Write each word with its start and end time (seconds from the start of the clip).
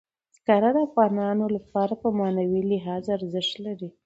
زغال 0.35 0.63
د 0.75 0.77
افغانانو 0.87 1.45
لپاره 1.55 1.93
په 2.01 2.07
معنوي 2.19 2.61
لحاظ 2.71 3.03
ارزښت 3.17 3.53
لري. 3.65 3.89